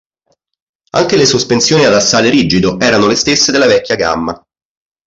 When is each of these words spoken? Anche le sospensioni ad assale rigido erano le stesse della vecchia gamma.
Anche 0.93 1.15
le 1.15 1.27
sospensioni 1.27 1.85
ad 1.85 1.93
assale 1.93 2.31
rigido 2.31 2.79
erano 2.79 3.05
le 3.05 3.13
stesse 3.15 3.51
della 3.51 3.67
vecchia 3.67 3.93
gamma. 3.93 4.43